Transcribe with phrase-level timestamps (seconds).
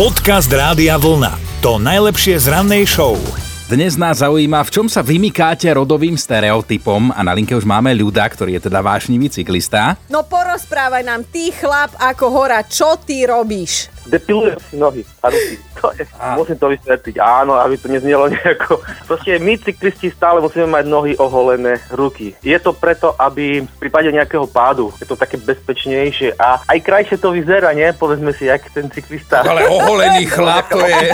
[0.00, 1.60] Podcast Rádia Vlna.
[1.60, 3.20] To najlepšie z rannej show.
[3.68, 8.24] Dnes nás zaujíma, v čom sa vymykáte rodovým stereotypom a na linke už máme ľuda,
[8.32, 10.00] ktorý je teda vášnivý cyklista.
[10.08, 13.92] No porozprávaj nám, ty chlap ako hora, čo ty robíš?
[14.06, 15.56] Depilujem si nohy a ruky.
[15.80, 16.36] To je, a.
[16.36, 18.84] musím to vysvetliť, áno, aby to neznelo nejako.
[19.08, 22.36] Proste my cyklisti stále musíme mať nohy oholené, ruky.
[22.44, 27.16] Je to preto, aby v prípade nejakého pádu je to také bezpečnejšie a aj krajšie
[27.16, 27.88] to vyzerá, nie?
[27.96, 29.40] Povedzme si, jak ten cyklista.
[29.40, 31.08] Ale oholený chlap to je.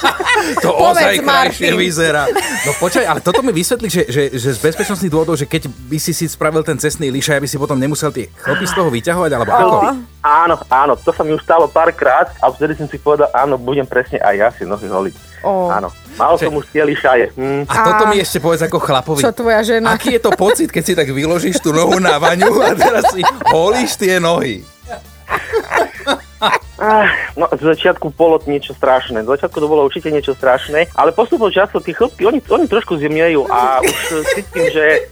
[0.64, 2.30] to ozaj krajšie vyzerá.
[2.66, 5.98] No počkaj, ale toto mi vysvetli, že, že, že z bezpečnostných dôvodov, že keď by
[5.98, 9.30] si si spravil ten cestný liš, aby si potom nemusel tie chlopy z toho vyťahovať,
[9.34, 9.76] alebo ako?
[10.24, 13.84] Áno, áno, to sa mi už stalo párkrát a vtedy som si povedal, áno, budem
[13.84, 15.14] presne aj ja si nohy holiť.
[15.44, 15.68] Oh.
[15.68, 15.92] Áno.
[16.16, 17.36] Mal som už tie lišaje.
[17.36, 17.68] Hm.
[17.68, 19.20] A toto mi ešte povedz ako chlapovi.
[19.20, 19.92] Čo tvoja žena?
[19.92, 23.20] Aký je to pocit, keď si tak vyložíš tú nohu na vaňu a teraz si
[23.52, 24.64] holíš tie nohy?
[27.34, 29.24] No, z začiatku bolo niečo strašné.
[29.24, 33.00] Z začiatku to bolo určite niečo strašné, ale postupom času tí chlopky, oni, oni trošku
[33.00, 35.08] zimnejú a už cítim, že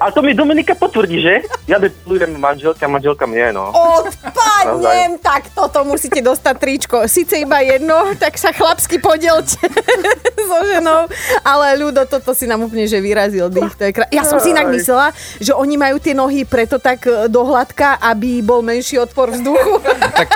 [0.00, 1.34] a to mi Dominika potvrdí, že?
[1.66, 3.70] Ja depilujem manželka, manželka mne, no.
[3.70, 6.96] Odpadnem, tak toto musíte dostať tričko.
[7.06, 9.58] Sice iba jedno, tak sa chlapsky podielte
[10.50, 11.06] so ženou,
[11.42, 13.74] ale ľudo, toto si nám úplne, že vyrazil dých.
[13.78, 14.04] To je krá...
[14.10, 18.42] Ja som si inak myslela, že oni majú tie nohy preto tak e, dohľadka, aby
[18.42, 19.82] bol menší odpor vzduchu.
[20.18, 20.28] tak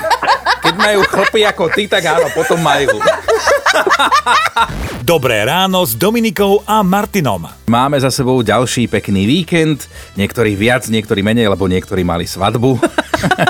[0.62, 2.98] keď majú chlpy ako ty, tak áno, potom majú.
[5.06, 7.46] Dobré ráno s Dominikou a Martinom.
[7.66, 12.78] Máme za sebou ďalší pekný víkend, niektorí viac, niektorí menej, lebo niektorí mali svadbu.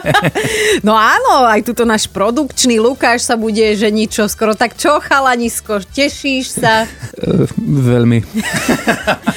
[0.86, 4.56] no áno, aj tuto náš produkčný Lukáš sa bude ženiť čo skoro.
[4.56, 6.86] Tak čo, chalanisko, tešíš sa?
[7.20, 7.44] Uh,
[7.92, 8.24] veľmi.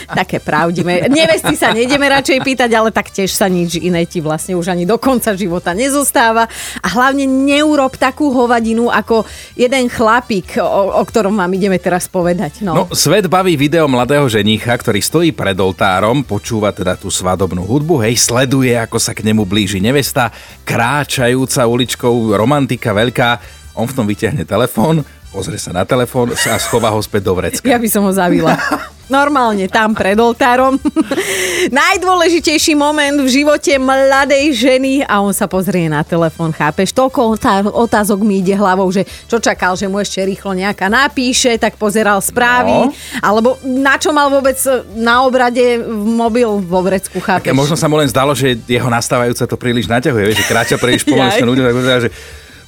[0.09, 1.11] Také pravdivé.
[1.11, 4.87] Nevesty sa nejdeme radšej pýtať, ale tak tiež sa nič iné ti vlastne už ani
[4.87, 6.49] do konca života nezostáva.
[6.81, 12.63] A hlavne neurob takú hovadinu ako jeden chlapík, o, o ktorom vám ideme teraz povedať.
[12.63, 12.73] No.
[12.73, 17.99] no, svet baví video mladého ženicha, ktorý stojí pred oltárom, počúva teda tú svadobnú hudbu,
[18.07, 20.31] hej, sleduje, ako sa k nemu blíži nevesta,
[20.63, 23.29] kráčajúca uličkou, romantika veľká,
[23.75, 27.67] on v tom vyťahne telefón, pozrie sa na telefón a schová ho späť do vrecka.
[27.67, 28.55] Ja by som ho zavila.
[29.09, 30.77] Normálne tam pred oltárom.
[31.81, 36.93] Najdôležitejší moment v živote mladej ženy a on sa pozrie na telefón, chápeš?
[36.93, 37.41] Toľko
[37.73, 42.21] otázok mi ide hlavou, že čo čakal, že mu ešte rýchlo nejaká napíše, tak pozeral
[42.21, 42.93] správy, no.
[43.25, 44.55] alebo na čo mal vôbec
[44.93, 47.49] na obrade mobil vo vrecku, chápeš?
[47.49, 51.01] Také možno sa mu len zdalo, že jeho nastávajúce to príliš naťahuje, že kráča príliš
[51.09, 52.09] pomalšie ľudia, tak že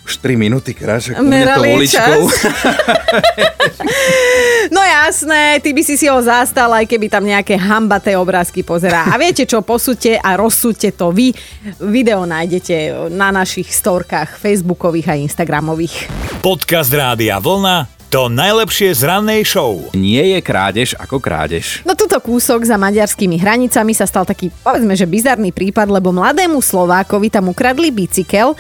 [0.01, 2.21] už 3 minúty kráča to uličkou.
[4.75, 9.05] no jasné, ty by si si ho zastal, aj keby tam nejaké hambaté obrázky pozerá.
[9.09, 11.31] A viete čo, posúďte a rozsúďte to vy.
[11.79, 16.09] Video nájdete na našich storkách facebookových a instagramových.
[16.41, 19.87] Podcast Rádia Vlna to najlepšie z rannej show.
[19.95, 21.79] Nie je krádež ako krádež.
[21.87, 26.59] No tuto kúsok za maďarskými hranicami sa stal taký, povedzme, že bizarný prípad, lebo mladému
[26.59, 28.51] Slovákovi tam ukradli bicykel,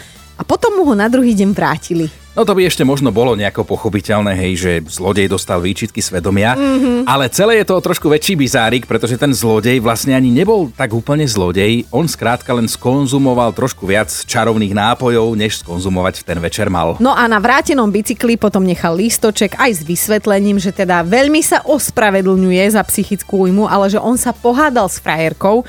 [0.41, 2.09] a potom mu ho na druhý deň vrátili.
[2.31, 7.03] No to by ešte možno bolo nejako pochopiteľné, hej, že zlodej dostal výčitky svedomia, mm-hmm.
[7.03, 11.27] ale celé je to trošku väčší bizárik, pretože ten zlodej vlastne ani nebol tak úplne
[11.27, 16.95] zlodej, on skrátka len skonzumoval trošku viac čarovných nápojov, než skonzumovať v ten večer mal.
[17.03, 21.67] No a na vrátenom bicykli potom nechal lístoček aj s vysvetlením, že teda veľmi sa
[21.67, 25.67] ospravedlňuje za psychickú újmu, ale že on sa pohádal s frajerkou,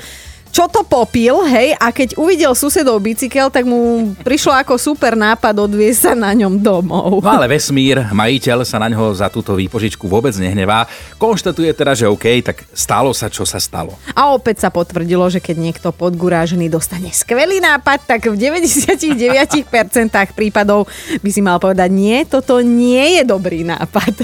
[0.53, 5.65] čo to popil, hej, a keď uvidel susedov bicykel, tak mu prišlo ako super nápad
[5.65, 7.25] odviesť sa na ňom domov.
[7.25, 10.85] No ale vesmír, majiteľ sa na ňo za túto výpožičku vôbec nehnevá.
[11.17, 13.97] Konštatuje teda, že OK, tak stalo sa, čo sa stalo.
[14.13, 19.65] A opäť sa potvrdilo, že keď niekto podgurážený dostane skvelý nápad, tak v 99%
[20.37, 20.85] prípadov
[21.17, 24.21] by si mal povedať, nie, toto nie je dobrý nápad.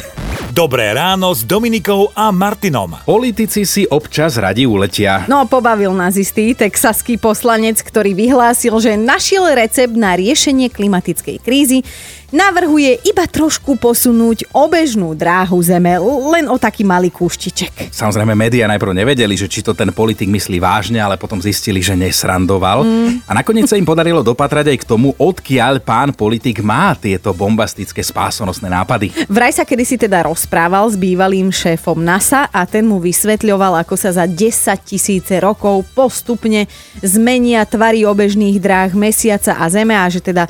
[0.49, 2.97] Dobré ráno s Dominikou a Martinom.
[3.05, 5.29] Politici si občas radi uletia.
[5.29, 11.85] No, pobavil nás istý texaský poslanec, ktorý vyhlásil, že našiel recept na riešenie klimatickej krízy
[12.29, 15.98] navrhuje iba trošku posunúť obežnú dráhu Zeme
[16.33, 17.89] len o taký malý kúštiček.
[17.89, 21.98] Samozrejme, médiá najprv nevedeli, že či to ten politik myslí vážne, ale potom zistili, že
[21.98, 22.86] nesrandoval.
[22.86, 23.09] Mm.
[23.25, 28.01] A nakoniec sa im podarilo dopatrať aj k tomu, odkiaľ pán politik má tieto bombastické
[28.06, 29.12] spásonosné nápady.
[29.27, 34.13] Vraj sa kedysi teda rozprával s bývalým šéfom NASA a ten mu vysvetľoval, ako sa
[34.13, 34.45] za 10
[34.86, 36.69] tisíce rokov postupne
[37.01, 40.48] zmenia tvary obežných dráh mesiaca a Zeme a že teda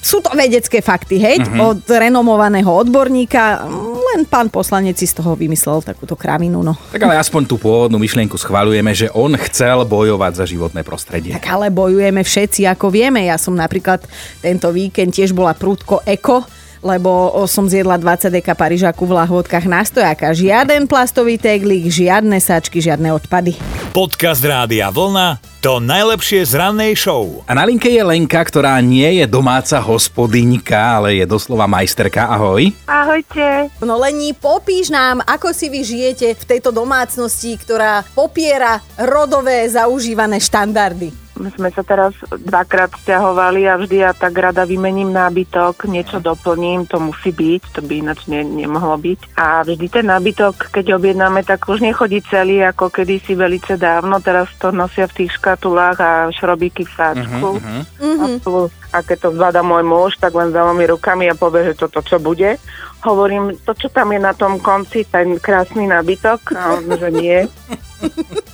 [0.00, 1.76] sú to vedecké fakty, hej, uh-huh.
[1.76, 3.68] od renomovaného odborníka.
[4.10, 6.72] Len pán poslanec si z toho vymyslel takúto kravinu, no.
[6.90, 11.36] Tak ale aspoň tú pôvodnú myšlienku schvaľujeme, že on chcel bojovať za životné prostredie.
[11.36, 13.28] Tak ale bojujeme všetci, ako vieme.
[13.28, 14.00] Ja som napríklad
[14.40, 16.48] tento víkend tiež bola prúdko eko
[16.80, 20.32] lebo som zjedla 20 deka Parížaku v lahôdkach na stojaka.
[20.32, 23.52] Žiaden plastový teglík, žiadne sačky, žiadne odpady.
[23.92, 27.44] Podcast Rádia Vlna to najlepšie z rannej show.
[27.44, 32.32] A na linke je Lenka, ktorá nie je domáca hospodyňka, ale je doslova majsterka.
[32.32, 32.72] Ahoj.
[32.88, 33.68] Ahojte.
[33.84, 40.40] No Lení, popíš nám, ako si vy žijete v tejto domácnosti, ktorá popiera rodové zaužívané
[40.40, 41.19] štandardy.
[41.40, 46.84] My sme sa teraz dvakrát stiahovali a vždy ja tak rada vymením nábytok, niečo doplním,
[46.84, 49.40] to musí byť, to by ináč ne, nemohlo byť.
[49.40, 54.52] A vždy ten nábytok, keď objednáme, tak už nechodí celý, ako kedysi velice dávno, teraz
[54.60, 57.48] to nosia v tých škatulách a šrobíky v sáčku.
[57.56, 58.68] Uh-huh, uh-huh.
[58.92, 62.20] A keď to zvláda môj muž, tak len mi rukami a povie, že toto čo
[62.20, 62.60] bude.
[63.00, 67.38] Hovorím, to čo tam je na tom konci, ten krásny nábytok, a on, že nie.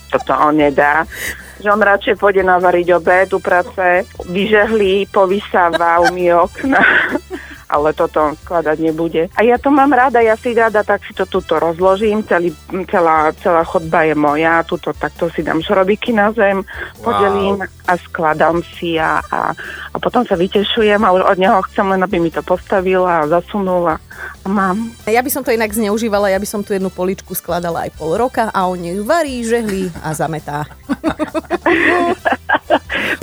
[0.06, 1.02] Toto on nedá
[1.66, 6.78] že on radšej pôjde navariť obed, uprace, vyžehlí, povysáva, umí okna
[7.66, 9.28] ale toto skladať nebude.
[9.34, 12.54] A ja to mám rada, ja si rada tak si to tuto rozložím, celý,
[12.90, 16.62] celá, celá chodba je moja, tuto takto si dám šrobiky na zem,
[17.02, 17.90] podelím wow.
[17.90, 19.50] a skladám si a, a,
[19.92, 23.98] a potom sa vytešujem a od neho chcem len, aby mi to postavila a zasunula
[24.44, 24.94] a mám.
[25.10, 28.14] Ja by som to inak zneužívala, ja by som tu jednu poličku skladala aj pol
[28.14, 30.70] roka a on ju varí, žehlí a zametá.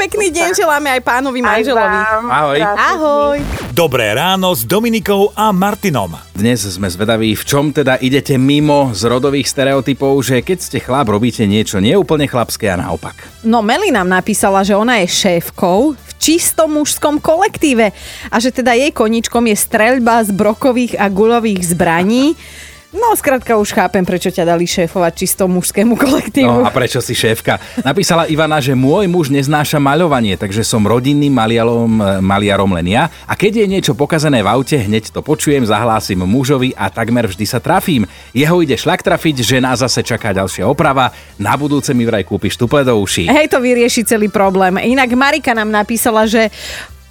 [0.04, 2.00] Pekný deň želáme aj pánovi manželovi.
[2.28, 2.60] Ahoj.
[2.60, 3.38] Ahoj.
[3.72, 6.12] Dobré ráno s Dominikou a Martinom.
[6.36, 11.08] Dnes sme zvedaví, v čom teda idete mimo z rodových stereotypov, že keď ste chlap,
[11.08, 13.16] robíte niečo neúplne chlapské a naopak.
[13.48, 17.96] No Meli nám napísala, že ona je šéfkou v čistom mužskom kolektíve
[18.28, 22.36] a že teda jej koničkom je streľba z brokových a gulových zbraní.
[22.94, 26.62] No, skrátka už chápem, prečo ťa dali šéfovať čisto mužskému kolektívu.
[26.62, 27.58] No a prečo si šéfka?
[27.82, 31.90] Napísala Ivana, že môj muž neznáša maľovanie, takže som rodinným maliarom,
[32.22, 33.10] maliarom len ja.
[33.26, 37.46] A keď je niečo pokazané v aute, hneď to počujem, zahlásim mužovi a takmer vždy
[37.50, 38.06] sa trafím.
[38.30, 41.10] Jeho ide šlak trafiť, žena zase čaká ďalšia oprava.
[41.42, 43.26] Na budúce mi vraj kúpiš tuple do uší.
[43.26, 44.78] Hej, to vyrieši celý problém.
[44.78, 46.54] Inak Marika nám napísala, že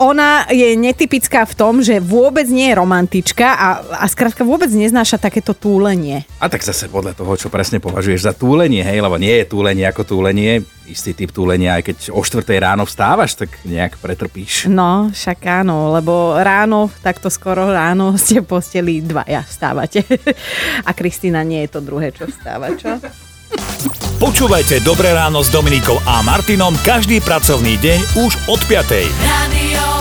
[0.03, 3.69] ona je netypická v tom, že vôbec nie je romantička a,
[4.03, 6.27] a skrátka vôbec neznáša takéto túlenie.
[6.43, 9.87] A tak zase podľa toho, čo presne považuješ za túlenie, hej, lebo nie je túlenie
[9.87, 14.67] ako túlenie, istý typ túlenia, aj keď o 4 ráno vstávaš, tak nejak pretrpíš.
[14.67, 20.03] No, však áno, lebo ráno, takto skoro ráno ste posteli dvaja vstávate.
[20.89, 22.99] A Kristýna nie je to druhé, čo vstáva, čo?
[24.17, 29.11] Počúvajte Dobré ráno s Dominikou a Martinom každý pracovný deň už od 5.
[29.19, 29.92] Radio